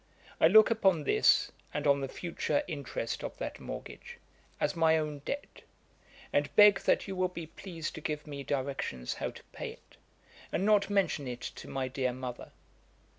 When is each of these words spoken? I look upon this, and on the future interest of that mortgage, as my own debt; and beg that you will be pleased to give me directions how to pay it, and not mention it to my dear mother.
I 0.39 0.47
look 0.47 0.71
upon 0.71 1.03
this, 1.03 1.51
and 1.75 1.85
on 1.85 2.01
the 2.01 2.07
future 2.07 2.63
interest 2.67 3.23
of 3.23 3.37
that 3.37 3.59
mortgage, 3.59 4.17
as 4.59 4.75
my 4.75 4.97
own 4.97 5.19
debt; 5.25 5.61
and 6.33 6.49
beg 6.55 6.79
that 6.85 7.07
you 7.07 7.15
will 7.15 7.27
be 7.27 7.45
pleased 7.45 7.93
to 7.93 8.01
give 8.01 8.25
me 8.25 8.41
directions 8.43 9.13
how 9.13 9.29
to 9.29 9.43
pay 9.53 9.73
it, 9.73 9.97
and 10.51 10.65
not 10.65 10.89
mention 10.89 11.27
it 11.27 11.41
to 11.41 11.67
my 11.67 11.87
dear 11.87 12.13
mother. 12.13 12.51